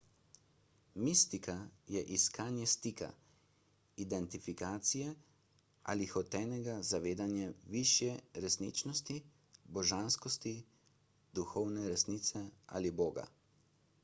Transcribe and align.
mistika 1.07 1.53
je 1.95 2.01
iskanje 2.13 2.65
stika 2.71 3.09
identifikacije 4.05 5.11
ali 5.93 6.07
hotenega 6.13 6.77
zavedanja 6.91 7.49
višje 7.75 8.15
resničnosti 8.47 9.19
božanskosti 9.79 10.55
duhovne 11.41 11.85
resnice 11.95 12.47
ali 12.79 12.93
boga 13.03 13.27